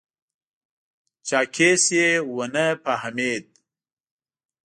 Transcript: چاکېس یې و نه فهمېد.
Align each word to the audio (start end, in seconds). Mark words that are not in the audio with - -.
چاکېس 1.27 1.83
یې 1.97 2.09
و 2.35 2.37
نه 2.53 2.67
فهمېد. 2.83 3.45